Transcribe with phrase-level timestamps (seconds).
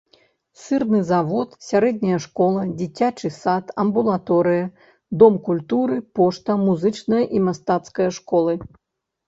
[0.61, 4.65] Сырны завод, сярэдняя школа, дзіцячы сад, амбулаторыя,
[5.21, 8.53] дом культуры, пошта, музычная і мастацкая школы.